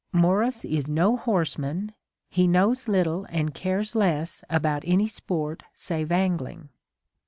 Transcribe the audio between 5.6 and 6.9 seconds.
save angling.